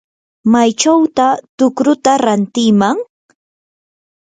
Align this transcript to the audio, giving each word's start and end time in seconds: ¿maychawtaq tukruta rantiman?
¿maychawtaq 0.51 1.35
tukruta 1.57 2.13
rantiman? 2.25 2.97